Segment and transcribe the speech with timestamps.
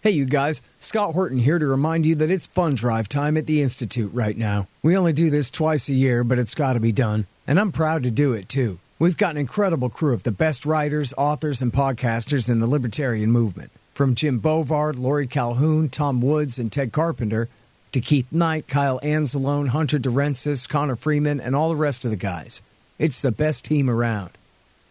[0.00, 3.46] Hey, you guys, Scott Horton here to remind you that it's fund drive time at
[3.46, 4.68] the Institute right now.
[4.80, 7.26] We only do this twice a year, but it's got to be done.
[7.48, 8.78] And I'm proud to do it too.
[9.00, 13.32] We've got an incredible crew of the best writers, authors, and podcasters in the libertarian
[13.32, 13.72] movement.
[13.92, 17.48] From Jim Bovard, Lori Calhoun, Tom Woods, and Ted Carpenter,
[17.90, 22.16] to Keith Knight, Kyle Anzalone, Hunter DeRensis, Connor Freeman, and all the rest of the
[22.16, 22.62] guys.
[23.00, 24.30] It's the best team around.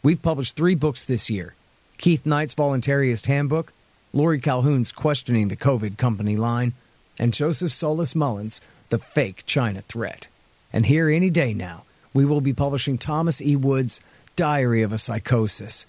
[0.03, 1.55] We've published three books this year
[1.97, 3.71] Keith Knight's Voluntarist Handbook,
[4.13, 6.73] Lori Calhoun's Questioning the COVID Company Line,
[7.19, 10.27] and Joseph Solis Mullen's The Fake China Threat.
[10.71, 13.55] And here any day now, we will be publishing Thomas E.
[13.55, 13.99] Wood's
[14.35, 15.85] Diary of a Psychosis,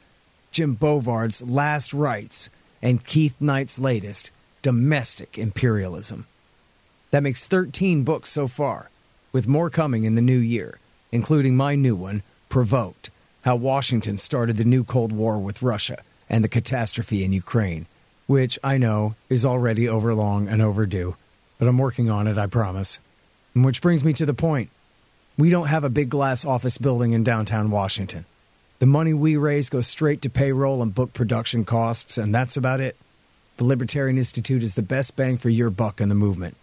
[0.50, 2.50] Jim Bovard's Last Rites,
[2.82, 4.30] and Keith Knight's latest,
[4.62, 6.26] Domestic Imperialism.
[7.10, 8.90] That makes 13 books so far,
[9.32, 10.78] with more coming in the new year,
[11.12, 13.10] including my new one, Provoked
[13.44, 15.98] How Washington Started the New Cold War with Russia
[16.28, 17.86] and the Catastrophe in Ukraine,
[18.28, 21.16] which I know is already overlong and overdue,
[21.58, 23.00] but I'm working on it, I promise.
[23.54, 24.70] And which brings me to the point
[25.38, 28.26] we don't have a big glass office building in downtown Washington.
[28.80, 32.80] The money we raise goes straight to payroll and book production costs, and that's about
[32.80, 32.96] it.
[33.56, 36.56] The Libertarian Institute is the best bang for your buck in the movement.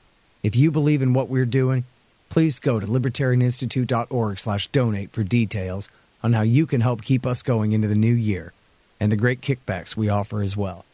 [0.43, 1.85] If you believe in what we're doing,
[2.29, 5.89] please go to libertarianinstitute.org slash donate for details
[6.21, 8.53] on how you can help keep us going into the new year
[8.99, 10.85] and the great kickbacks we offer as well.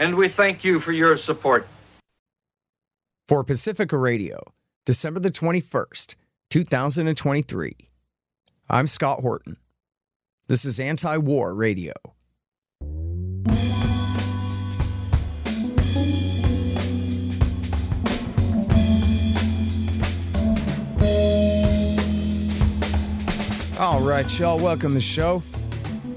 [0.00, 1.68] And we thank you for your support.
[3.28, 4.40] For Pacifica Radio,
[4.86, 6.14] December the 21st,
[6.48, 7.76] 2023,
[8.70, 9.58] I'm Scott Horton.
[10.48, 11.92] This is Anti War Radio.
[23.78, 25.42] All right, y'all, welcome to the show.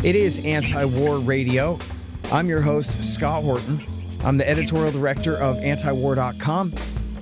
[0.05, 1.79] It is Anti War Radio.
[2.33, 3.79] I'm your host, Scott Horton.
[4.23, 6.73] I'm the editorial director of antiwar.com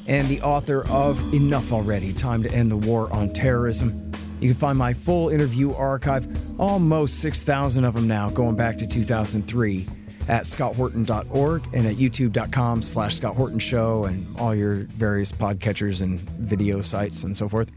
[0.07, 4.13] and the author of Enough Already Time to End the War on Terrorism.
[4.39, 6.25] You can find my full interview archive,
[6.57, 9.85] almost 6,000 of them now, going back to 2003,
[10.29, 16.21] at scotthorton.org and at youtube.com slash Scott Horton Show and all your various podcatchers and
[16.21, 17.69] video sites and so forth.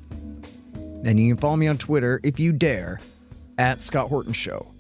[1.05, 3.01] And you can follow me on Twitter if you dare
[3.59, 4.74] at Scott Horton Show.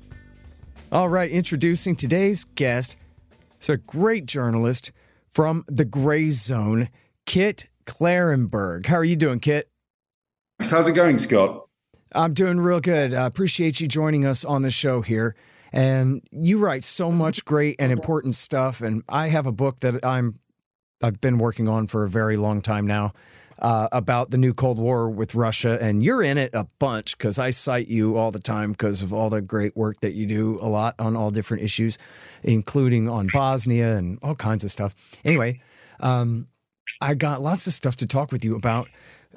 [0.94, 2.96] All right, introducing today's guest.
[3.56, 4.92] It's a great journalist
[5.28, 6.88] from the Grayzone,
[7.26, 8.86] Kit Klarenberg.
[8.86, 9.68] How are you doing, Kit?
[10.60, 11.66] How's it going, Scott?
[12.14, 13.12] I'm doing real good.
[13.12, 15.34] I appreciate you joining us on the show here.
[15.72, 18.80] And you write so much great and important stuff.
[18.80, 20.38] And I have a book that I'm
[21.02, 23.14] I've been working on for a very long time now
[23.58, 25.78] uh, about the new Cold War with Russia.
[25.80, 29.12] And you're in it a bunch because I cite you all the time because of
[29.12, 31.98] all the great work that you do a lot on all different issues,
[32.42, 34.94] including on Bosnia and all kinds of stuff.
[35.24, 35.60] Anyway,
[36.00, 36.48] um,
[37.00, 38.86] I got lots of stuff to talk with you about.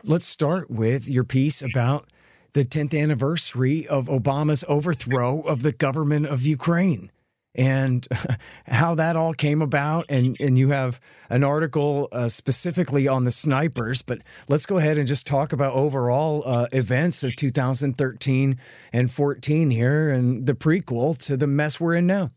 [0.04, 2.06] Let's start with your piece about
[2.54, 7.12] the 10th anniversary of Obama's overthrow of the government of Ukraine
[7.58, 8.08] and
[8.68, 10.06] how that all came about.
[10.10, 14.98] And, and you have an article uh, specifically on the snipers, but let's go ahead
[14.98, 18.58] and just talk about overall uh, events of 2013
[18.94, 22.30] and 14 here and the prequel to the mess we're in now.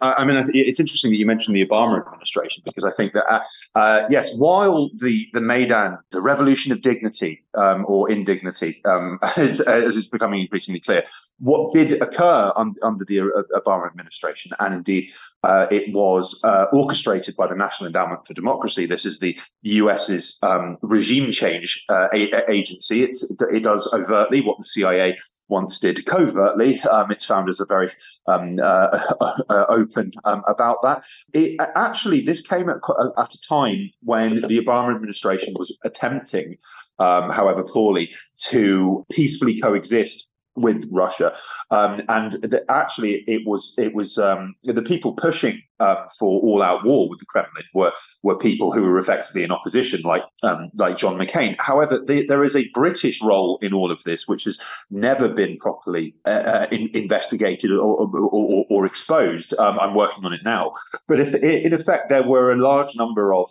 [0.00, 3.40] I mean, it's interesting that you mentioned the Obama administration because I think that, uh,
[3.74, 9.60] uh, yes, while the the Maidan, the revolution of dignity um, or indignity, um, as,
[9.60, 11.04] is becoming increasingly clear,
[11.38, 15.10] what did occur un, under the uh, Obama administration, and indeed
[15.42, 18.86] uh, it was uh, orchestrated by the National Endowment for Democracy.
[18.86, 22.08] This is the US's um, regime change uh,
[22.48, 23.02] agency.
[23.02, 25.16] It's, it does overtly what the CIA
[25.48, 26.80] once did covertly.
[26.82, 27.90] Um, its founders are very
[28.26, 28.98] um, uh,
[29.48, 31.04] uh, open um, about that.
[31.32, 32.76] It, actually, this came at,
[33.18, 36.56] at, a time when the Obama administration was attempting,
[36.98, 38.12] um, however poorly,
[38.48, 41.34] to peacefully coexist with Russia,
[41.70, 46.84] um, and the, actually it was it was um, the people pushing um, for all-out
[46.84, 47.92] war with the Kremlin were
[48.22, 51.56] were people who were effectively in opposition, like um, like John McCain.
[51.58, 54.58] However, the, there is a British role in all of this, which has
[54.90, 59.54] never been properly uh, uh in, investigated or, or, or, or exposed.
[59.58, 60.72] Um, I'm working on it now,
[61.08, 63.50] but if in effect there were a large number of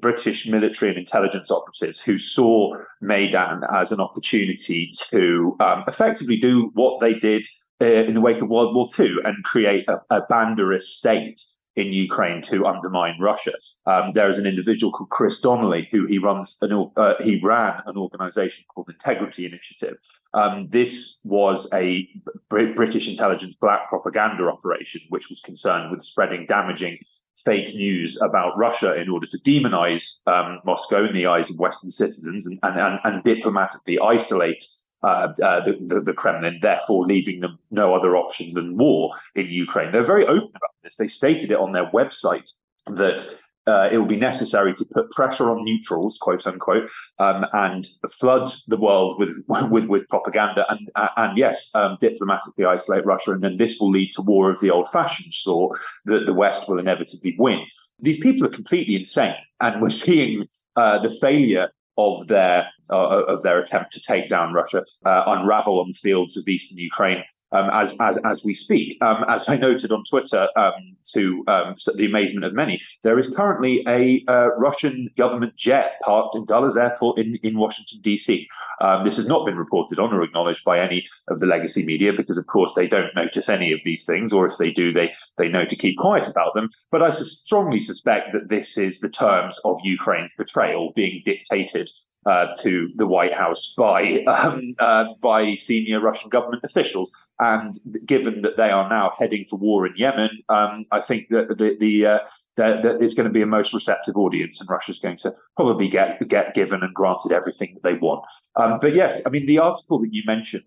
[0.00, 6.70] British military and intelligence operatives who saw Maidan as an opportunity to um, effectively do
[6.74, 7.46] what they did
[7.80, 11.44] uh, in the wake of World War II and create a, a Banderist state
[11.78, 13.52] in Ukraine to undermine Russia.
[13.86, 17.82] Um, there is an individual called Chris Donnelly who he runs an uh, he ran
[17.86, 19.96] an organisation called Integrity Initiative.
[20.34, 22.08] Um, this was a
[22.48, 26.98] British intelligence black propaganda operation, which was concerned with spreading damaging
[27.44, 31.90] fake news about Russia in order to demonize um, Moscow in the eyes of Western
[31.90, 34.66] citizens and, and, and diplomatically isolate
[35.02, 39.46] uh, uh, the, the, the, Kremlin, therefore leaving them no other option than war in
[39.46, 39.92] Ukraine.
[39.92, 40.96] They're very open about this.
[40.96, 42.50] They stated it on their website
[42.86, 43.26] that
[43.68, 48.50] uh, it will be necessary to put pressure on neutrals, quote unquote, um, and flood
[48.66, 49.36] the world with
[49.70, 54.10] with, with propaganda, and and yes, um, diplomatically isolate Russia, and then this will lead
[54.12, 57.60] to war of the old-fashioned sort that the West will inevitably win.
[58.00, 60.46] These people are completely insane, and we're seeing
[60.76, 61.68] uh, the failure
[61.98, 66.36] of their uh, of their attempt to take down Russia uh, unravel on the fields
[66.36, 67.22] of eastern Ukraine
[67.52, 68.98] um, as, as as we speak.
[69.02, 73.34] Um, as I noted on Twitter, um, to um, the amazement of many, there is
[73.34, 78.48] currently a uh, Russian government jet parked in Dulles Airport in, in Washington D.C.
[78.80, 82.12] Um, this has not been reported on or acknowledged by any of the legacy media
[82.12, 85.12] because, of course, they don't notice any of these things, or if they do, they
[85.36, 86.68] they know to keep quiet about them.
[86.90, 91.90] But I strongly suspect that this is the terms of Ukraine's betrayal being dictated
[92.26, 97.10] uh, to the White House by um, uh, by senior Russian government officials.
[97.40, 97.74] And
[98.04, 101.76] given that they are now heading for war in Yemen, um, I think that the,
[101.78, 102.18] the uh,
[102.56, 106.54] it's going to be a most receptive audience, and Russia's going to probably get get
[106.54, 108.24] given and granted everything that they want.
[108.56, 110.64] Um, but yes, I mean the article that you mentioned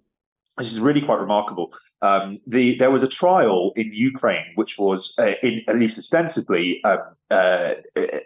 [0.58, 1.74] this is really quite remarkable.
[2.02, 6.84] Um, the there was a trial in Ukraine which was, uh, in at least ostensibly,
[6.84, 7.00] um,
[7.30, 7.76] uh,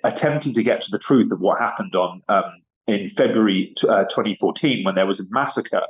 [0.04, 4.84] attempting to get to the truth of what happened on um, in February uh, 2014
[4.84, 5.82] when there was a massacre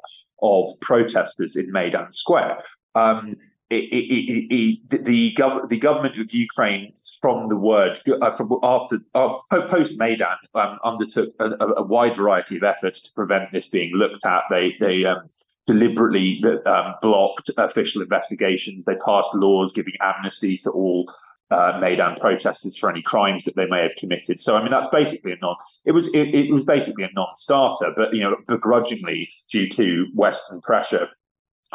[0.41, 2.63] of protesters in Maidan Square.
[2.95, 3.33] Um,
[3.69, 8.99] it, it, it, the, gov- the government of Ukraine, from the word uh, from after
[9.15, 13.91] uh, post Maidan, um, undertook a, a, wide variety of efforts to prevent this being
[13.95, 14.43] looked at.
[14.51, 15.29] They they um,
[15.65, 18.85] deliberately um, blocked official investigations.
[18.85, 21.11] They passed laws giving amnesty to all
[21.55, 24.39] uh, Maidan protesters for any crimes that they may have committed.
[24.39, 25.55] So I mean that's basically a non.
[25.85, 30.61] It was it, it was basically a non-starter, but you know begrudgingly due to Western
[30.61, 31.07] pressure,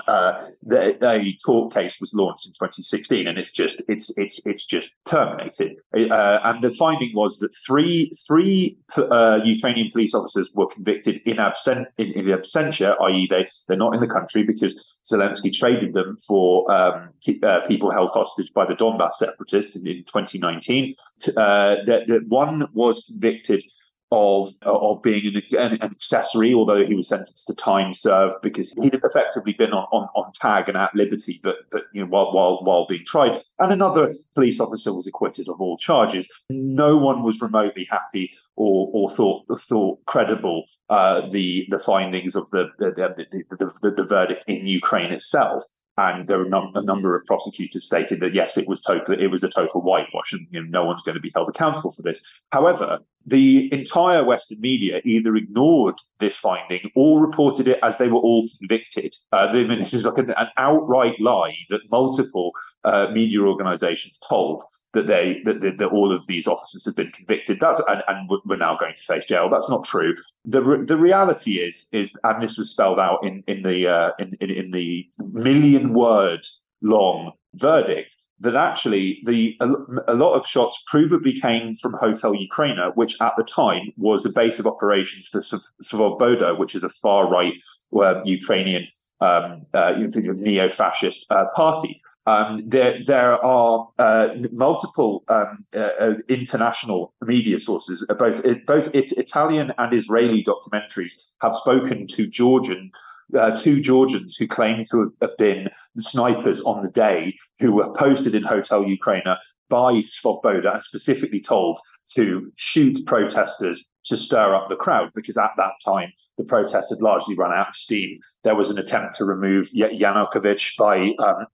[0.09, 4.65] uh, the, a court case was launched in 2016, and it's just it's it's it's
[4.65, 5.79] just terminated.
[5.95, 11.39] Uh, and the finding was that three three uh, Ukrainian police officers were convicted in
[11.39, 16.17] absent in, in absentia, i.e., they they're not in the country because Zelensky traded them
[16.27, 17.11] for um,
[17.43, 20.93] uh, people held hostage by the Donbass separatists in, in 2019.
[21.37, 23.65] Uh, that, that one was convicted
[24.13, 28.95] of of being an, an, accessory, although he was sentenced to time served because he'd
[28.95, 32.61] effectively been on, on, on tag and at liberty, but but you know while while
[32.63, 33.39] while being tried.
[33.59, 36.29] And another police officer was acquitted of all charges.
[36.51, 42.51] No one was remotely happy or or thought thought credible uh, the the findings of
[42.51, 45.63] the the, the the, the verdict in Ukraine itself
[45.99, 49.45] and there were a number of prosecutors stated that yes, it was total, it was
[49.45, 52.23] a total whitewash, and you know, no one's going to be held accountable for this.
[52.53, 58.21] However, the entire Western media either ignored this finding or reported it as they were
[58.21, 59.15] all convicted.
[59.33, 62.53] Uh, I mean, this is like an, an outright lie that multiple
[62.85, 67.13] uh, media organisations told that they that, that, that, all of these officers have been
[67.13, 67.59] convicted.
[67.61, 69.49] That's and, and we're now going to face jail.
[69.49, 70.15] That's not true.
[70.45, 74.13] the re, The reality is is and this was spelled out in in the uh,
[74.19, 76.45] in, in in the million word
[76.83, 83.21] long verdict that actually the a, lot of shots provably came from Hotel Ukraina, which
[83.21, 85.41] at the time was a base of operations for
[85.83, 87.53] Svoboda, which is a far right
[87.95, 88.87] uh, Ukrainian
[89.21, 92.01] um, uh, neo-fascist uh, party.
[92.27, 99.73] Um, there, there are uh, multiple um, uh, uh, international media sources, both both Italian
[99.79, 102.93] and Israeli documentaries, have spoken to Georgian
[103.39, 107.93] uh, two Georgians who claim to have been the snipers on the day who were
[107.93, 109.37] posted in Hotel Ukraina
[109.69, 111.79] by Svoboda and specifically told
[112.15, 117.03] to shoot protesters to stir up the crowd because at that time the protest had
[117.03, 118.19] largely run out of steam.
[118.43, 121.47] There was an attempt to remove Yanukovych by um,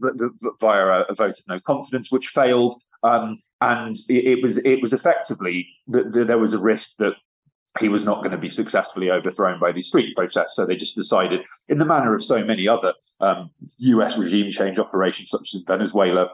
[0.61, 5.69] via a, vote of no confidence, which failed, um, and it, was it was effectively
[5.89, 7.15] that the, there was a risk that
[7.79, 10.57] he was not going to be successfully overthrown by these street protests.
[10.57, 14.79] So they just decided, in the manner of so many other um, US regime change
[14.79, 16.31] operations, such as in Venezuela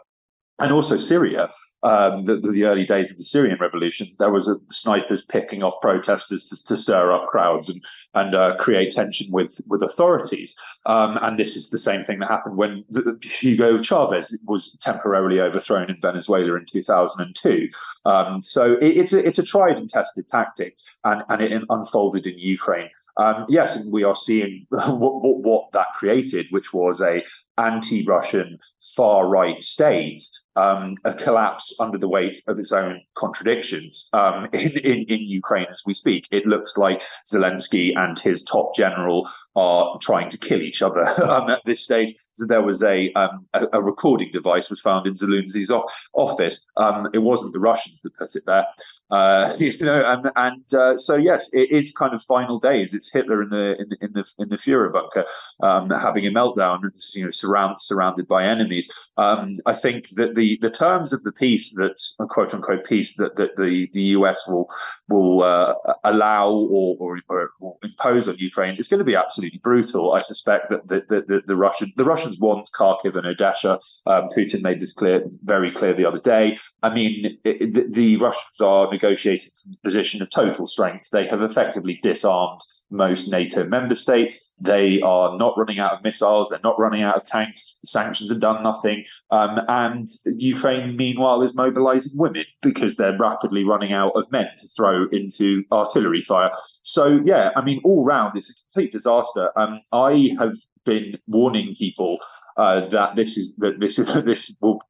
[0.58, 1.50] and also Syria,
[1.82, 4.08] um, the, the, early days of the Syrian revolution.
[4.18, 7.84] There was a, snipers picking off protesters to, to stir up crowds and
[8.14, 10.54] and uh, create tension with with authorities.
[10.86, 15.40] Um, and this is the same thing that happened when the, Hugo Chavez was temporarily
[15.40, 17.68] overthrown in Venezuela in 2002.
[18.04, 22.26] Um, so it, it's a it's a tried and tested tactic, and and it unfolded
[22.26, 22.90] in Ukraine.
[23.16, 27.22] Um, yes, we are seeing what, what, what that created, which was a
[27.58, 30.22] anti-Russian far-right state
[30.56, 35.66] um, a collapse under the weight of its own contradictions um, in, in, in, Ukraine
[35.70, 36.28] as we speak.
[36.30, 41.50] It looks like Zelensky and his top general are trying to kill each other um,
[41.50, 42.14] at this stage.
[42.34, 46.66] So there was a, um, a, a recording device was found in Zelensky's off, office.
[46.76, 48.66] Um, it wasn't the Russians that put it there,
[49.10, 50.02] uh, you know.
[50.04, 52.94] And, and uh, so yes, it is kind of final days.
[52.94, 55.24] It's Hitler in the in the in the, in the Führer bunker
[55.62, 56.80] um, having a meltdown,
[57.14, 58.88] you know, surround, surrounded by enemies.
[59.16, 63.56] I think that the the terms of the peace that quote unquote peace that, that
[63.56, 64.68] the the US will
[65.08, 70.12] will uh, allow or, or, or, impose on Ukraine is going to be absolutely brutal.
[70.12, 73.78] I suspect that the the, the, the Russian the Russians want Kharkiv and Odessa.
[74.06, 76.58] Um, Putin made this clear very clear the other day.
[76.82, 81.10] I mean, it, the, the Russians are negotiating from a position of total strength.
[81.10, 84.52] They have effectively disarmed most NATO member states.
[84.60, 86.48] They are not running out of missiles.
[86.48, 87.78] They're not running out of tanks.
[87.80, 89.04] The sanctions have done nothing.
[89.30, 94.68] Um, and Ukraine, meanwhile, is mobilizing women because they're rapidly running out of men to
[94.68, 96.50] throw into artillery fire.
[96.82, 99.50] So, yeah, I mean, all round, it's a complete disaster.
[99.56, 100.54] Um, I have
[100.84, 102.18] been warning people
[102.56, 104.80] uh, that this is that this is this will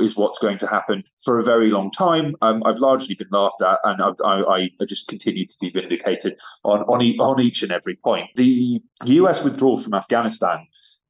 [0.00, 2.34] is what's going to happen for a very long time.
[2.42, 6.38] Um, I've largely been laughed at, and I, I, I, just continue to be vindicated
[6.64, 8.30] on on, e- on each and every point.
[8.36, 9.42] The U.S.
[9.44, 10.66] withdrawal from Afghanistan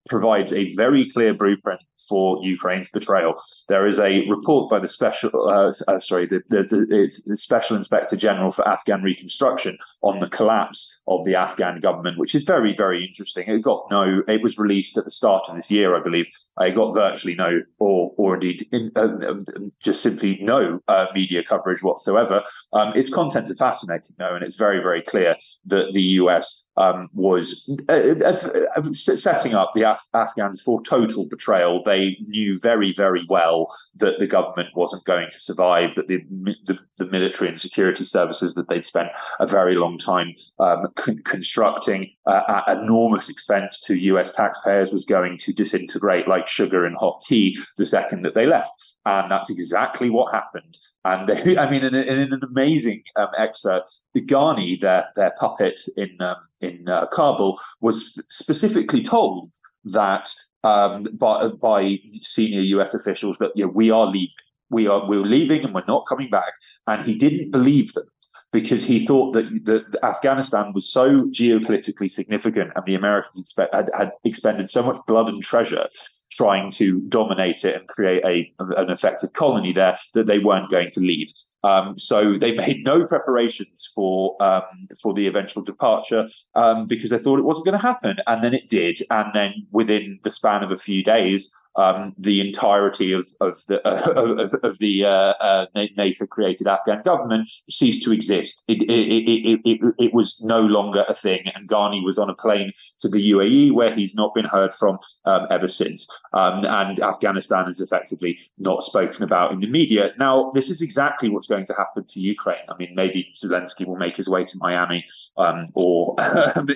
[0.09, 3.41] provides a very clear blueprint for Ukraine's betrayal.
[3.69, 7.77] There is a report by the special, uh, uh, sorry, the, the, the, the, special
[7.77, 12.75] inspector general for Afghan reconstruction on the collapse of the Afghan government, which is very,
[12.75, 13.49] very interesting.
[13.49, 16.29] It got no, it was released at the start of this year, I believe.
[16.61, 19.45] It got virtually no, or or indeed in, uh, um,
[19.81, 22.43] just simply no uh, media coverage whatsoever.
[22.73, 27.09] Um, its contents are fascinating, though, and it's very, very clear that the US um,
[27.13, 31.83] was uh, uh, setting up the Af- Afghans for total betrayal.
[31.83, 36.19] They knew very, very well that the government wasn't going to survive, that the,
[36.65, 39.09] the, the military and security services that they'd spent
[39.41, 45.05] a very long time um, con- constructing uh, at enormous expense to US taxpayers was
[45.05, 48.73] going to disintegrate like sugar in hot tea the second that they left.
[49.05, 50.79] And that's exactly what happened.
[51.05, 55.81] And they, I mean, in, in, an amazing um, excerpt, the Ghani, their their puppet
[55.97, 59.55] in um, in uh, Kabul, was specifically told
[59.85, 60.33] that
[60.65, 62.95] um, by by senior U.S.
[62.95, 64.35] officials that you know, we are leaving,
[64.71, 66.53] we are we're leaving, and we're not coming back.
[66.87, 68.07] And he didn't believe them
[68.53, 74.13] because he thought that, that Afghanistan was so geopolitically significant, and the Americans had, had
[74.25, 75.89] expended so much blood and treasure
[76.37, 80.89] trying to dominate it and create a an effective colony there that they weren't going
[80.89, 81.33] to leave.
[81.65, 84.63] Um, so they made no preparations for um,
[85.01, 88.55] for the eventual departure um, because they thought it wasn't going to happen, and then
[88.55, 88.99] it did.
[89.11, 93.87] And then within the span of a few days, um, the entirety of of the
[93.87, 98.65] uh, of, of, the uh, uh, NATO created Afghan government ceased to exist.
[98.69, 102.35] It it, it, it, it was no longer a thing, and Ghani was on a
[102.35, 106.07] plane to the UAE where he's not been heard from um, ever since.
[106.33, 110.13] Um, and Afghanistan is effectively not spoken about in the media.
[110.19, 112.67] Now, this is exactly what's going to happen to Ukraine.
[112.73, 115.01] I mean, maybe Zelensky will make his way to Miami,
[115.37, 116.15] um, or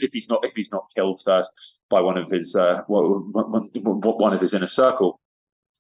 [0.06, 1.52] if he's not if he's not killed first
[1.88, 5.10] by one of his uh, one of his inner circle,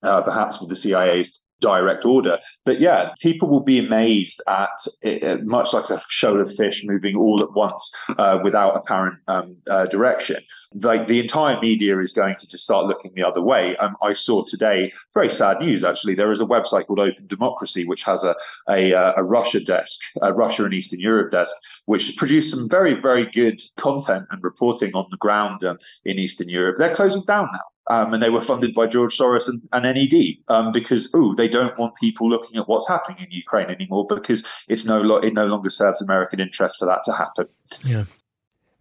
[0.02, 2.38] uh, perhaps with the CIA's direct order.
[2.64, 4.68] But yeah, people will be amazed at
[5.02, 9.58] it, much like a shoal of fish moving all at once uh, without apparent um,
[9.70, 10.42] uh, direction.
[10.74, 13.76] Like the entire media is going to just start looking the other way.
[13.76, 15.84] Um, I saw today very sad news.
[15.84, 18.34] Actually, there is a website called Open Democracy which has a
[18.68, 21.54] a, uh, a Russia desk, a Russia and Eastern Europe desk,
[21.86, 26.48] which produced some very very good content and reporting on the ground um, in Eastern
[26.48, 26.76] Europe.
[26.78, 27.75] They're closing down now.
[27.88, 31.48] Um, and they were funded by George Soros and, and NED um, because oh they
[31.48, 35.34] don't want people looking at what's happening in Ukraine anymore because it's no lo- it
[35.34, 37.46] no longer serves American interest for that to happen.
[37.84, 38.04] Yeah.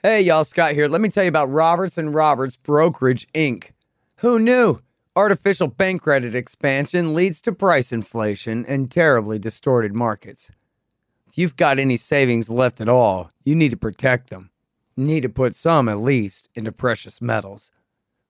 [0.02, 0.88] Hey y'all, Scott here.
[0.88, 3.72] Let me tell you about Roberts and Roberts Brokerage Inc.
[4.18, 4.80] Who knew?
[5.16, 10.52] Artificial bank credit expansion leads to price inflation and terribly distorted markets.
[11.28, 14.50] If you've got any savings left at all, you need to protect them.
[14.96, 17.72] You need to put some, at least, into precious metals.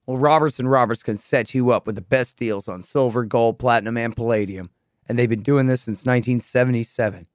[0.06, 3.60] Well, Roberts and Roberts can set you up with the best deals on silver, gold,
[3.60, 4.70] platinum, and palladium
[5.08, 7.28] and they've been doing this since 1977.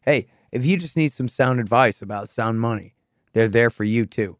[0.00, 2.94] Hey, if you just need some sound advice about sound money,
[3.32, 4.38] they're there for you too.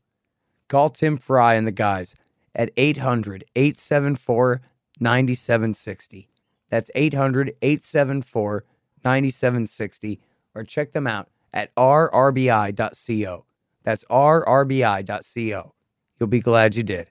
[0.69, 2.15] Call Tim Fry and the guys
[2.55, 4.63] at 800 874
[4.99, 6.29] 9760.
[6.69, 8.65] That's 800 874
[9.05, 10.21] 9760,
[10.55, 13.45] or check them out at rrbi.co.
[13.85, 15.75] That's rrbi.co.
[16.19, 17.11] You'll be glad you did.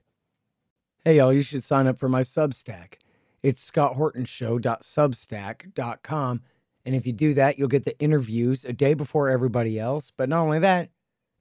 [1.06, 2.94] Hey, y'all, you should sign up for my Substack.
[3.40, 6.42] It's scotthortonshow.substack.com.
[6.84, 10.10] And if you do that, you'll get the interviews a day before everybody else.
[10.10, 10.90] But not only that,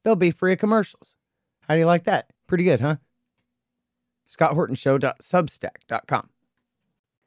[0.04, 1.16] they'll be free of commercials.
[1.62, 2.30] How do you like that?
[2.46, 2.98] Pretty good, huh?
[4.28, 6.30] scotthortonshow.substack.com.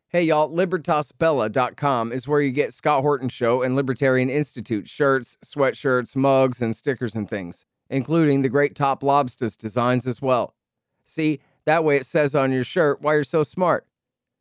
[0.07, 6.15] Hey, y'all, libertasbella.com is where you get Scott Horton Show and Libertarian Institute shirts, sweatshirts,
[6.15, 10.55] mugs, and stickers and things, including the great Top Lobsters designs as well.
[11.03, 13.87] See, that way it says on your shirt why you're so smart.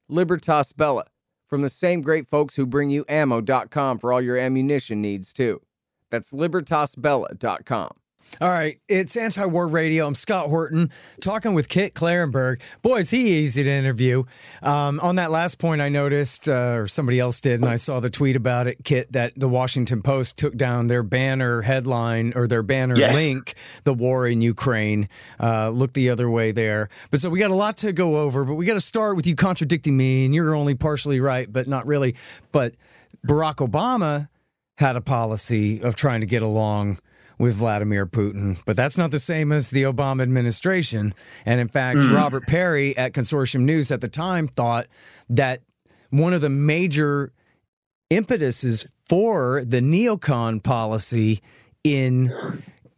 [0.10, 1.06] Libertas Bella,
[1.48, 5.62] from the same great folks who bring you ammo.com for all your ammunition needs, too.
[6.10, 7.90] That's libertasbella.com.
[8.40, 10.06] All right, it's anti-war radio.
[10.06, 10.92] I'm Scott Horton
[11.22, 12.62] talking with Kit Klarenberg.
[12.84, 14.26] Boy, is he easy to interview.
[14.62, 18.00] Um, on that last point, I noticed, uh, or somebody else did, and I saw
[18.00, 22.48] the tweet about it, Kit, that the Washington Post took down their banner headline or
[22.48, 23.16] their banner yes.
[23.16, 23.56] link,
[23.86, 26.90] "The War in Ukraine." Uh, look the other way there.
[27.10, 29.26] But so we got a lot to go over, but we got to start with
[29.26, 32.16] you contradicting me, and you're only partially right, but not really.
[32.52, 32.76] But
[33.26, 34.28] Barack Obama
[34.78, 37.00] had a policy of trying to get along
[37.38, 38.62] with Vladimir Putin.
[38.66, 41.14] But that's not the same as the Obama administration.
[41.46, 42.16] And in fact, mm.
[42.16, 44.88] Robert Parry at Consortium News at the time thought
[45.30, 45.62] that
[46.10, 47.32] one of the major
[48.10, 51.42] impetuses for the neocon policy
[51.84, 52.32] in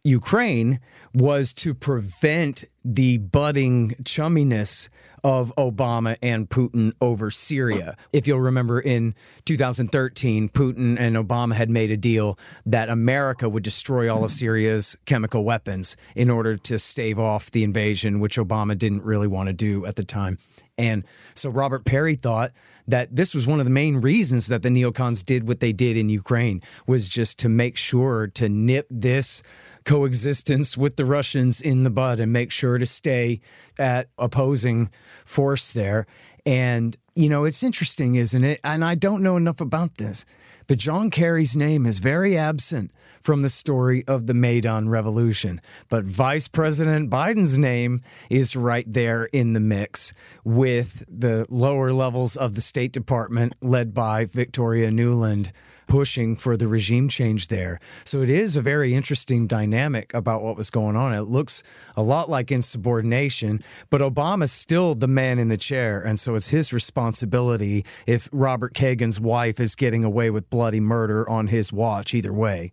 [0.04, 0.80] Ukraine
[1.14, 4.88] was to prevent the budding chumminess
[5.24, 7.96] of Obama and Putin over Syria.
[8.12, 13.62] If you'll remember in 2013, Putin and Obama had made a deal that America would
[13.62, 18.76] destroy all of Syria's chemical weapons in order to stave off the invasion, which Obama
[18.76, 20.38] didn't really want to do at the time.
[20.80, 22.52] And so Robert Parry thought
[22.88, 25.98] that this was one of the main reasons that the neocons did what they did
[25.98, 29.42] in Ukraine was just to make sure to nip this
[29.84, 33.40] coexistence with the Russians in the bud and make sure to stay
[33.78, 34.90] at opposing
[35.26, 36.06] force there.
[36.46, 38.60] And, you know, it's interesting, isn't it?
[38.64, 40.24] And I don't know enough about this,
[40.70, 45.60] but John Kerry's name is very absent from the story of the Maidan Revolution.
[45.88, 50.12] But Vice President Biden's name is right there in the mix
[50.44, 55.50] with the lower levels of the State Department led by Victoria Nuland
[55.90, 57.80] pushing for the regime change there.
[58.04, 61.12] So it is a very interesting dynamic about what was going on.
[61.12, 61.64] It looks
[61.96, 63.58] a lot like insubordination,
[63.90, 66.00] but Obama's still the man in the chair.
[66.00, 71.28] And so it's his responsibility if Robert Kagan's wife is getting away with bloody murder
[71.28, 72.72] on his watch, either way.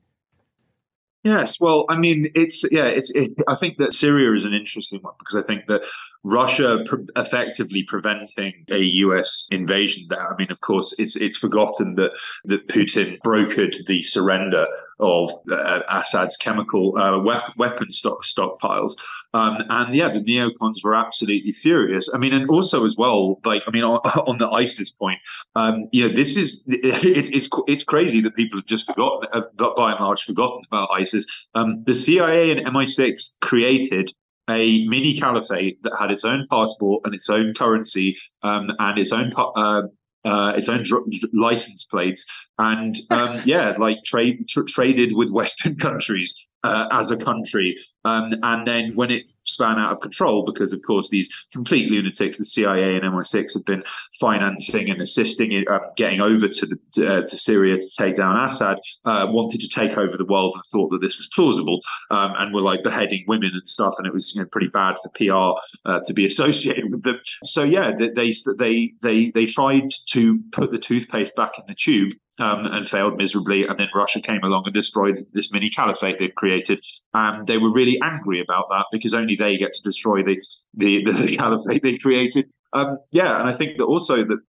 [1.24, 3.10] Yes, well, I mean, it's yeah, it's.
[3.12, 5.84] It, I think that Syria is an interesting one because I think that
[6.24, 6.84] Russia
[7.16, 9.48] effectively preventing a U.S.
[9.52, 10.34] invasion there.
[10.34, 12.12] I mean, of course, it's it's forgotten that
[12.46, 14.68] that Putin brokered the surrender
[15.00, 18.94] of uh, Assad's chemical uh, we- weapon stock stockpiles,
[19.34, 22.10] um, and yeah, the neocons were absolutely furious.
[22.14, 25.20] I mean, and also as well, like I mean, on, on the ISIS point,
[25.56, 29.46] um, you know, this is it, it's it's crazy that people have just forgotten, have
[29.76, 31.26] by and large forgotten about ISIS.
[31.56, 34.14] Um, the CIA and MI6 created
[34.50, 39.12] a mini caliphate that had its own passport and its own currency um, and its
[39.12, 39.84] own uh,
[40.26, 42.26] uh, its own dr- license plates,
[42.58, 47.78] and um, yeah, like trade tr- traded with Western countries uh, as a country.
[48.06, 52.38] Um, and then when it span out of control, because of course these complete lunatics,
[52.38, 53.84] the CIA and MI6 have been
[54.20, 58.38] financing and assisting in uh, getting over to the uh, to Syria to take down
[58.38, 61.80] Assad, uh, wanted to take over the world and thought that this was plausible,
[62.12, 64.96] um, and were like beheading women and stuff, and it was you know, pretty bad
[65.00, 67.20] for PR uh, to be associated with them.
[67.44, 72.14] So yeah, they they they they tried to put the toothpaste back in the tube
[72.40, 73.66] um, and failed miserably.
[73.66, 76.84] And then Russia came along and destroyed this mini caliphate they'd created.
[77.14, 80.42] And they were really angry about that because only they get to destroy the
[80.74, 82.50] the, the, caliphate they created.
[82.74, 84.40] Um, yeah, and I think that also that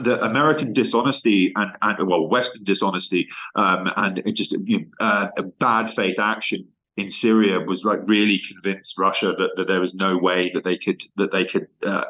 [0.00, 5.42] the American dishonesty and, and well, Western dishonesty um, and just you know, uh, a
[5.42, 10.18] bad faith action in Syria was like really convinced Russia that, that there was no
[10.18, 12.04] way that they could that they could uh,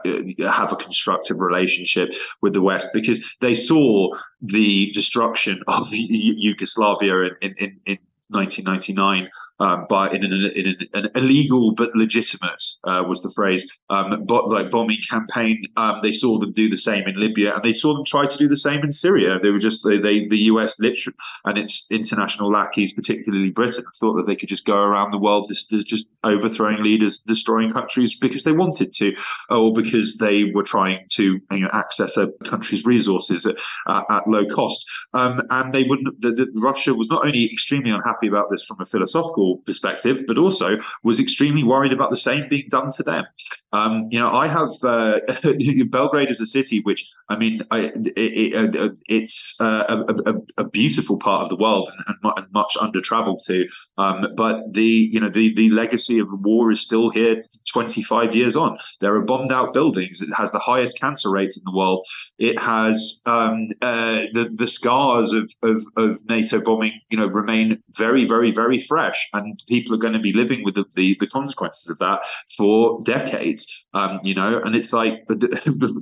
[0.50, 4.08] have a constructive relationship with the West because they saw
[4.40, 7.98] the destruction of Yugoslavia in, in, in
[8.30, 9.28] 1999
[9.60, 14.48] um, by in an, in an, illegal but legitimate uh, was the phrase um, but
[14.48, 15.62] like bombing campaign.
[15.76, 18.38] Um, they saw them do the same in Libya, and they saw them try to
[18.38, 19.38] do the same in Syria.
[19.38, 24.14] They were just they, they the US literally and its international lackeys, particularly Britain, thought
[24.14, 28.44] that they could just go around the world just, just overthrowing leaders, destroying countries because
[28.44, 29.14] they wanted to,
[29.48, 33.56] or because they were trying to you know, access a country's resources at,
[33.88, 34.84] at low cost.
[35.14, 36.20] Um, and they wouldn't.
[36.20, 40.38] The, the, Russia was not only extremely unhappy about this from a philosophical perspective, but
[40.38, 43.24] also was extremely worried about the same being done to them.
[43.72, 45.20] Um, you know, I have uh,
[45.90, 50.34] Belgrade is a city which, I mean, I, it, it, uh, it's uh, a, a,
[50.58, 53.68] a, beautiful part of the world and, and, and much under traveled to.
[53.96, 58.56] Um, but the you know the the legacy of war is still here 25 years
[58.56, 58.78] on.
[59.00, 60.20] There are bombed out buildings.
[60.20, 62.04] It has the highest cancer rates in the world.
[62.38, 67.00] It has um, uh, the the scars of, of of NATO bombing.
[67.10, 70.64] You know, remain very very very very fresh, and people are going to be living
[70.64, 72.20] with the the, the consequences of that
[72.56, 73.62] for decades.
[73.94, 75.36] Um, you know, and it's like the,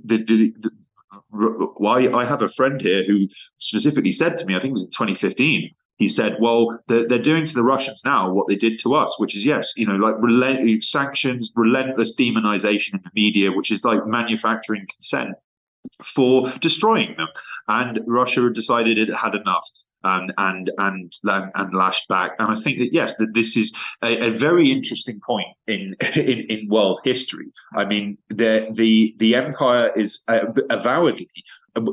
[0.05, 0.71] the, the,
[1.31, 4.85] why I have a friend here who specifically said to me, I think it was
[4.85, 8.79] in 2015, he said, "Well, they're, they're, doing to the Russians now what they did
[8.81, 13.53] to us, which is yes, you know, like relent- sanctions, relentless demonization in the media,
[13.53, 15.35] which is like manufacturing consent
[16.05, 17.29] for destroying them."
[17.67, 19.69] And Russia decided it had enough.
[20.05, 22.33] Um, and and and lashed back.
[22.39, 26.41] And I think that yes, that this is a, a very interesting point in, in,
[26.49, 27.47] in world history.
[27.75, 31.29] I mean, the the the empire is avowedly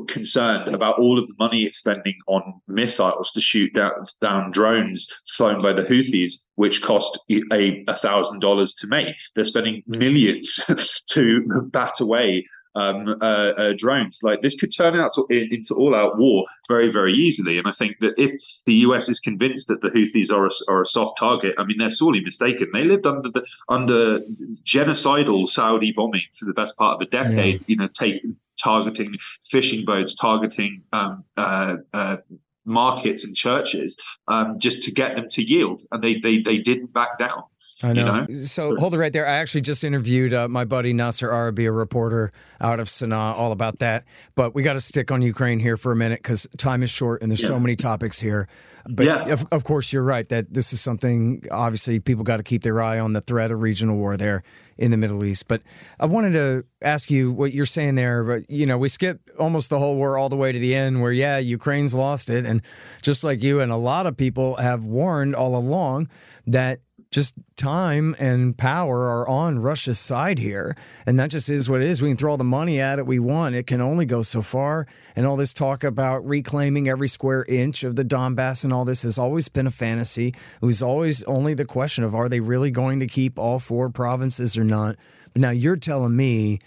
[0.08, 5.08] concerned about all of the money it's spending on missiles to shoot down, down drones
[5.36, 7.18] flown by the Houthis, which cost
[7.52, 9.14] a thousand dollars to make.
[9.34, 10.60] They're spending millions
[11.10, 12.44] to bat away
[12.76, 14.20] um, uh, uh, drones.
[14.22, 17.58] Like this could turn out to, into all-out war very, very easily.
[17.58, 18.32] And I think that if
[18.66, 21.78] the US is convinced that the Houthis are a, are a soft target, I mean
[21.78, 22.68] they're sorely mistaken.
[22.72, 24.20] They lived under the under
[24.64, 27.60] genocidal Saudi bombing for the best part of a decade.
[27.60, 27.66] Yeah.
[27.66, 28.22] You know, take
[28.62, 29.14] targeting
[29.50, 32.16] fishing boats, targeting um, uh, uh,
[32.64, 33.96] markets and churches,
[34.28, 37.42] um, just to get them to yield, and they they they didn't back down.
[37.82, 38.26] I know.
[38.28, 38.40] You know?
[38.44, 39.26] So hold it right there.
[39.26, 43.52] I actually just interviewed uh, my buddy Nasser Arrabyee, a reporter out of Sana'a, all
[43.52, 44.04] about that.
[44.34, 47.22] But we got to stick on Ukraine here for a minute because time is short
[47.22, 47.48] and there's yeah.
[47.48, 48.48] so many topics here.
[48.88, 49.32] But yeah.
[49.32, 52.80] of, of course, you're right that this is something, obviously, people got to keep their
[52.80, 54.44] eye on the threat of regional war there
[54.78, 55.48] in the Middle East.
[55.48, 55.62] But
[55.98, 58.22] I wanted to ask you what you're saying there.
[58.22, 61.02] But, you know, we skipped almost the whole war all the way to the end
[61.02, 62.46] where, yeah, Ukraine's lost it.
[62.46, 62.62] And
[63.02, 66.08] just like you and a lot of people have warned all along
[66.46, 66.78] that
[67.16, 70.76] just time and power are on Russia's side here.
[71.06, 72.02] And that just is what it is.
[72.02, 73.54] We can throw all the money at it we want.
[73.54, 74.86] It can only go so far.
[75.16, 79.00] And all this talk about reclaiming every square inch of the Donbass and all this
[79.00, 80.28] has always been a fantasy.
[80.28, 83.88] It was always only the question of are they really going to keep all four
[83.88, 84.96] provinces or not?
[85.32, 86.58] But now you're telling me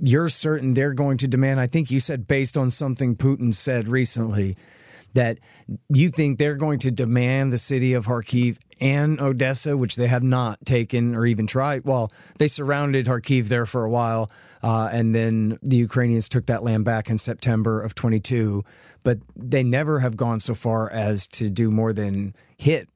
[0.00, 3.86] you're certain they're going to demand, I think you said based on something Putin said
[3.86, 4.56] recently,
[5.12, 5.40] that
[5.90, 10.22] you think they're going to demand the city of Kharkiv and Odessa, which they have
[10.22, 11.84] not taken or even tried.
[11.84, 14.30] Well, they surrounded Kharkiv there for a while,
[14.62, 18.64] uh, and then the Ukrainians took that land back in September of 22.
[19.04, 22.88] But they never have gone so far as to do more than hit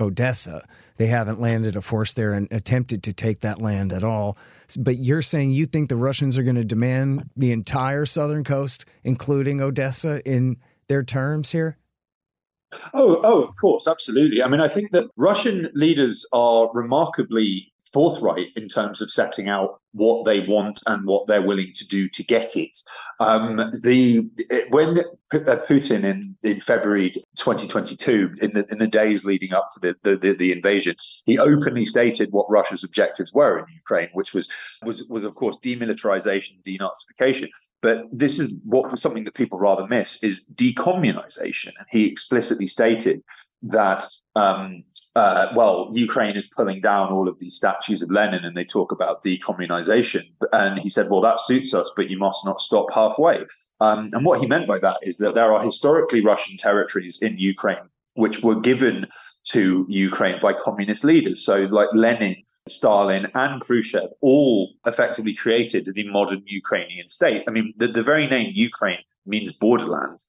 [0.00, 0.66] Odessa.
[0.96, 4.36] They haven't landed a force there and attempted to take that land at all.
[4.78, 8.84] But you're saying you think the Russians are going to demand the entire southern coast,
[9.04, 10.56] including Odessa, in
[10.88, 11.76] their terms here?
[12.94, 14.42] Oh, oh, of course, absolutely.
[14.42, 19.80] I mean, I think that Russian leaders are remarkably forthright in terms of setting out
[19.92, 22.76] what they want and what they're willing to do to get it.
[23.20, 24.28] Um, the
[24.68, 29.80] when uh, Putin in, in February 2022, in the in the days leading up to
[29.80, 34.46] the, the, the invasion, he openly stated what Russia's objectives were in Ukraine, which was
[34.84, 37.48] was was of course demilitarization, denazification.
[37.80, 43.22] But this is what something that people rather miss is decommunization, and he explicitly stated
[43.62, 44.04] that
[44.34, 44.84] um,
[45.16, 48.92] uh, well, Ukraine is pulling down all of these statues of Lenin and they talk
[48.92, 50.30] about decommunization.
[50.52, 53.46] And he said, well, that suits us, but you must not stop halfway.
[53.80, 57.38] Um, and what he meant by that is that there are historically Russian territories in
[57.38, 59.06] Ukraine which were given
[59.44, 61.44] to Ukraine by communist leaders.
[61.44, 67.44] So, like Lenin, Stalin, and Khrushchev all effectively created the modern Ukrainian state.
[67.46, 70.24] I mean, the, the very name Ukraine means borderland.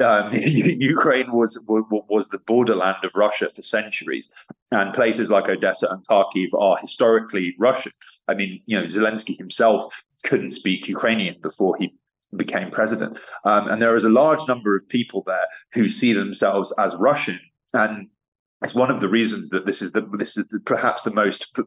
[0.00, 4.30] Um, Ukraine was, was the borderland of Russia for centuries,
[4.72, 7.92] and places like Odessa and Kharkiv are historically Russian.
[8.28, 11.94] I mean, you know, Zelensky himself couldn't speak Ukrainian before he
[12.36, 16.72] became president, um, and there is a large number of people there who see themselves
[16.78, 17.40] as Russian.
[17.74, 18.08] And
[18.62, 21.58] it's one of the reasons that this is the this is the, perhaps the most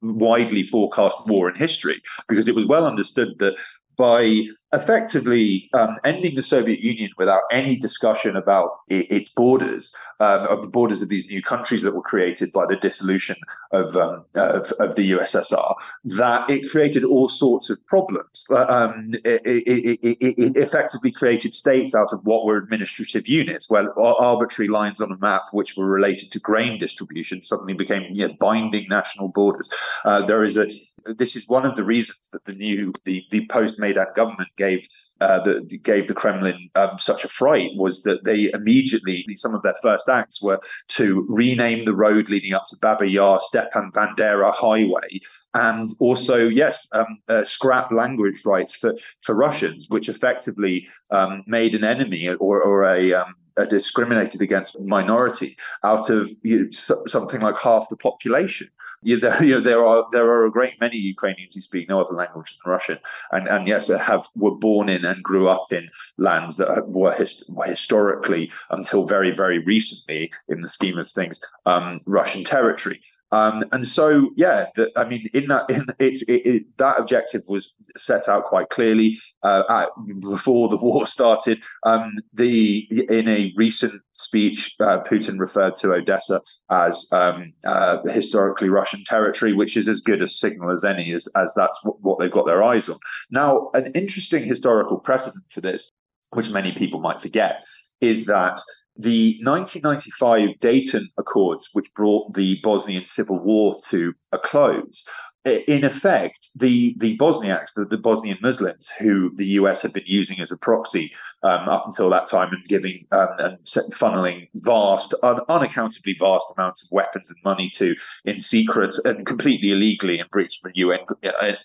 [0.00, 3.58] widely forecast war in history because it was well understood that
[3.96, 10.46] by effectively um, ending the Soviet Union without any discussion about it, its borders, um,
[10.46, 13.36] of the borders of these new countries that were created by the dissolution
[13.72, 15.74] of, um, of, of, the USSR,
[16.04, 18.46] that it created all sorts of problems.
[18.50, 23.98] Uh, um, it, it, it, effectively created states out of what were administrative units, where
[23.98, 28.34] arbitrary lines on a map which were related to grain distribution suddenly became you know,
[28.40, 29.70] binding national borders.
[30.04, 30.68] Uh, there is a
[31.04, 34.86] this is one of the reasons that the new the the post Maidan government gave
[35.20, 39.62] uh, the, gave the Kremlin um, such a fright was that they immediately some of
[39.62, 44.52] their first acts were to rename the road leading up to Baba Yar Stepan Bandera
[44.52, 45.20] Highway,
[45.54, 51.74] and also yes, um, uh, scrap language rights for for Russians, which effectively um, made
[51.74, 57.40] an enemy or or a um, are discriminated against minority out of you know, something
[57.40, 58.68] like half the population.
[59.02, 62.00] You, there, you know, there are there are a great many Ukrainians who speak no
[62.00, 62.98] other language than Russian,
[63.32, 67.44] and and yes, have were born in and grew up in lands that were, hist-
[67.48, 73.00] were historically until very very recently, in the scheme of things, um, Russian territory.
[73.32, 77.42] Um, and so, yeah, the, I mean, in that, in it, it, it, that objective
[77.48, 79.88] was set out quite clearly uh, at,
[80.20, 81.58] before the war started.
[81.84, 88.68] Um, the in a recent speech, uh, Putin referred to Odessa as um, uh, historically
[88.68, 92.18] Russian territory, which is as good a signal as any, as, as that's what, what
[92.18, 92.98] they've got their eyes on.
[93.30, 95.90] Now, an interesting historical precedent for this,
[96.32, 97.64] which many people might forget,
[98.02, 98.60] is that
[98.96, 105.04] the 1995 Dayton Accords, which brought the Bosnian civil war to a close,
[105.44, 110.38] in effect, the the Bosniaks, the, the Bosnian Muslims, who the US had been using
[110.40, 115.40] as a proxy um, up until that time, and giving um, and funneling vast, un,
[115.48, 120.60] unaccountably vast amounts of weapons and money to in secret and completely illegally in breach
[120.62, 121.00] of a UN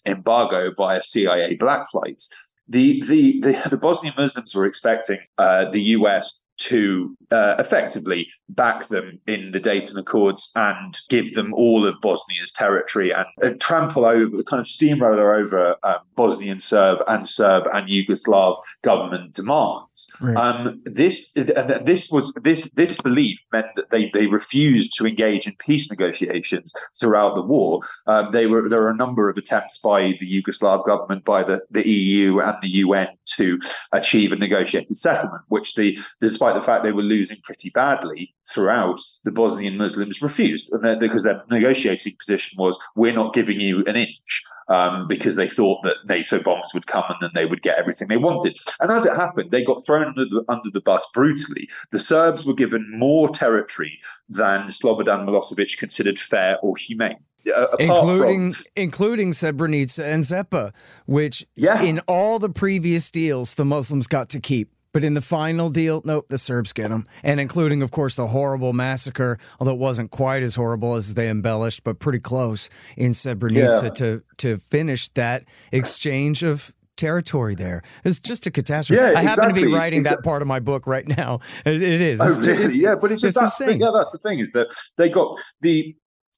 [0.07, 2.29] embargo via CIA black flights.
[2.67, 8.87] The, the the the Bosnian Muslims were expecting uh, the US to uh, effectively back
[8.87, 14.05] them in the Dayton Accords and give them all of Bosnia's territory and uh, trample
[14.05, 20.11] over, kind of steamroller over um, Bosnian Serb and Serb and Yugoslav government demands.
[20.21, 20.35] Right.
[20.35, 25.53] Um, this this was this this belief meant that they they refused to engage in
[25.59, 27.81] peace negotiations throughout the war.
[28.07, 31.61] Um, they were there were a number of attempts by the Yugoslav government, by the,
[31.71, 33.59] the EU and the UN to
[33.91, 38.33] achieve a negotiated settlement, which the despite despite the fact they were losing pretty badly
[38.49, 43.83] throughout, the Bosnian Muslims refused, and because their negotiating position was, "We're not giving you
[43.85, 47.61] an inch," um, because they thought that NATO bombs would come and then they would
[47.61, 48.57] get everything they wanted.
[48.79, 51.67] And as it happened, they got thrown under the, under the bus brutally.
[51.91, 57.17] The Serbs were given more territory than Slobodan Milosevic considered fair or humane.
[57.55, 60.73] Uh, including from, including Srebrenica and Zepa,
[61.05, 61.81] which yeah.
[61.81, 64.69] in all the previous deals the Muslims got to keep.
[64.97, 67.07] But in the final deal, nope, the Serbs get them.
[67.21, 71.29] And including, of course, the horrible massacre, although it wasn't quite as horrible as they
[71.29, 73.89] embellished, but pretty close in Srebrenica yeah.
[73.89, 77.83] to, to finish that exchange of territory there.
[78.05, 78.99] It's just a catastrophe.
[78.99, 79.61] Yeah, I happen exactly.
[79.61, 81.41] to be writing that part of my book right now.
[81.63, 82.19] it, it is.
[82.19, 82.63] Oh, really?
[82.63, 83.79] It's, yeah, but it's just it's that thing.
[83.79, 85.95] Yeah, that's the thing is that they got the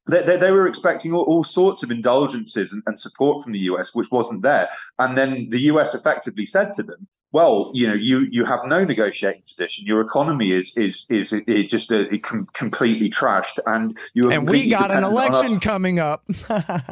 [0.10, 3.60] they, they, they, were expecting all, all sorts of indulgences and, and, support from the
[3.60, 4.68] US, which wasn't there.
[4.98, 8.84] And then the US effectively said to them, well, you know, you you have no
[8.84, 9.86] negotiating position.
[9.86, 14.50] Your economy is is is, is just uh, a, com- completely trashed, and you and
[14.50, 16.24] we got an election coming up.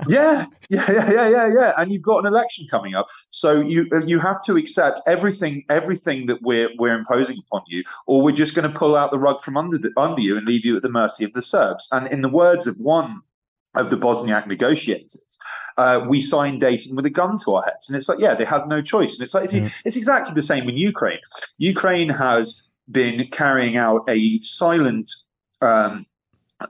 [0.07, 4.05] yeah, yeah, yeah, yeah, yeah, and you've got an election coming up, so you uh,
[4.05, 8.53] you have to accept everything everything that we're we're imposing upon you, or we're just
[8.53, 10.83] going to pull out the rug from under the, under you and leave you at
[10.83, 11.87] the mercy of the Serbs.
[11.91, 13.21] And in the words of one
[13.75, 15.37] of the Bosniak negotiators,
[15.77, 17.89] uh, we signed Dayton with a gun to our heads.
[17.89, 19.15] And it's like, yeah, they had no choice.
[19.15, 21.19] And it's like, you, it's exactly the same in Ukraine.
[21.57, 25.11] Ukraine has been carrying out a silent
[25.61, 26.05] um,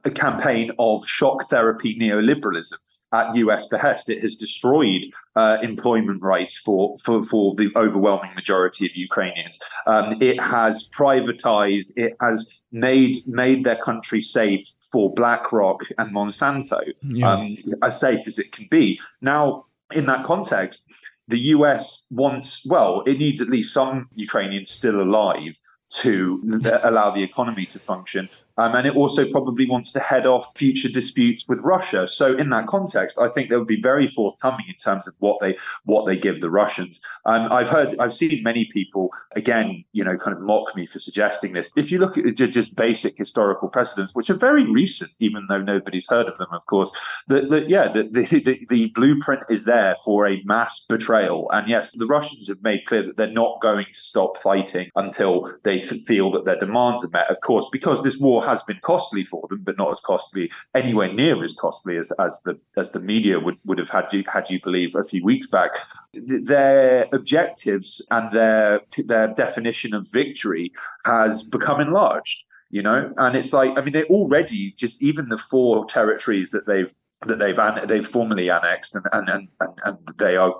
[0.03, 2.75] a campaign of shock therapy neoliberalism
[3.13, 4.09] at US behest.
[4.09, 9.59] It has destroyed uh, employment rights for, for, for the overwhelming majority of Ukrainians.
[9.85, 16.81] Um, it has privatized, it has made made their country safe for BlackRock and Monsanto,
[17.01, 17.31] yeah.
[17.31, 18.99] um, as safe as it can be.
[19.21, 20.83] Now, in that context,
[21.29, 25.57] the US wants, well, it needs at least some Ukrainians still alive
[25.89, 26.41] to
[26.83, 28.29] allow the economy to function.
[28.57, 32.07] Um, and it also probably wants to head off future disputes with Russia.
[32.07, 35.39] So in that context, I think they would be very forthcoming in terms of what
[35.39, 36.99] they what they give the Russians.
[37.25, 40.99] And I've heard, I've seen many people again, you know, kind of mock me for
[40.99, 41.69] suggesting this.
[41.75, 46.07] If you look at just basic historical precedents, which are very recent, even though nobody's
[46.07, 46.91] heard of them, of course,
[47.27, 51.49] that, that yeah, the, the the blueprint is there for a mass betrayal.
[51.51, 55.51] And yes, the Russians have made clear that they're not going to stop fighting until
[55.63, 57.29] they feel that their demands are met.
[57.29, 61.11] Of course, because this war has been costly for them, but not as costly, anywhere
[61.11, 64.49] near as costly as, as the as the media would, would have had you had
[64.49, 65.71] you believe a few weeks back.
[66.13, 70.71] Their objectives and their their definition of victory
[71.05, 75.37] has become enlarged you know and it's like i mean they already just even the
[75.37, 76.93] four territories that they've
[77.25, 79.47] that they've they've formally annexed and, and, and,
[79.85, 80.53] and they are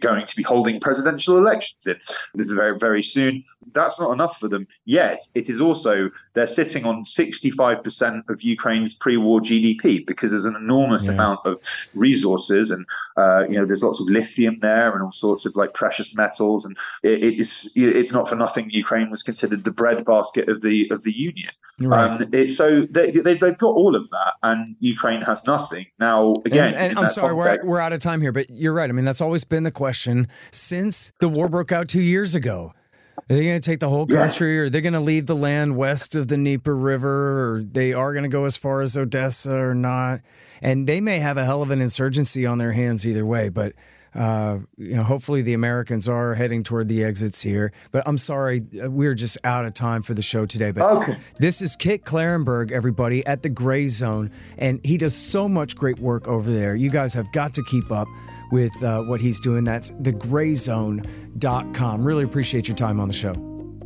[0.00, 1.96] going to be holding presidential elections in
[2.34, 3.44] very very soon.
[3.72, 5.22] That's not enough for them yet.
[5.34, 11.06] It is also they're sitting on 65% of Ukraine's pre-war GDP because there's an enormous
[11.06, 11.12] yeah.
[11.12, 11.60] amount of
[11.94, 12.84] resources and
[13.16, 16.64] uh, you know there's lots of lithium there and all sorts of like precious metals
[16.64, 21.04] and it, it's it's not for nothing Ukraine was considered the breadbasket of the of
[21.04, 21.52] the Union.
[21.78, 22.10] Right.
[22.10, 26.34] Um, it, so they, they, they've got all of that and Ukraine has nothing now,
[26.44, 28.88] again, and, and I'm sorry, context, we're, we're out of time here, but you're right.
[28.88, 32.72] I mean, that's always been the question since the war broke out two years ago.
[33.18, 35.36] Are they going to take the whole country, or are they going to leave the
[35.36, 38.96] land west of the Dnieper River, or they are going to go as far as
[38.96, 40.20] Odessa or not?
[40.62, 43.50] And they may have a hell of an insurgency on their hands either way.
[43.50, 43.74] But
[44.14, 47.72] uh, you know, hopefully the Americans are heading toward the exits here.
[47.92, 50.72] But I'm sorry, uh, we're just out of time for the show today.
[50.72, 51.16] But okay.
[51.38, 56.28] this is Kit Klarenberg, everybody, at the Grayzone, and he does so much great work
[56.28, 56.74] over there.
[56.74, 58.08] You guys have got to keep up
[58.50, 59.64] with uh, what he's doing.
[59.64, 62.04] That's thegrayzone.com.
[62.04, 63.34] Really appreciate your time on the show.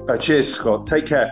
[0.09, 0.87] Uh, cheers, Scott.
[0.87, 1.31] Take care.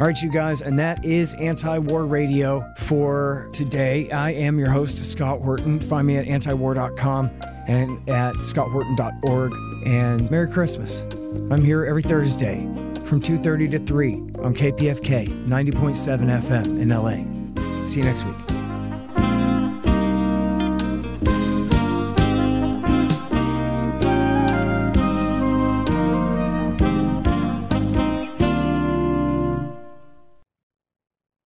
[0.00, 4.10] All right, you guys, and that is Antiwar Radio for today.
[4.10, 5.78] I am your host, Scott Horton.
[5.78, 7.30] Find me at antiwar.com
[7.68, 9.52] and at scotthorton.org.
[9.86, 11.02] And Merry Christmas.
[11.50, 12.62] I'm here every Thursday
[13.04, 17.86] from 2.30 to 3 on KPFK 90.7 FM in LA.
[17.86, 18.53] See you next week.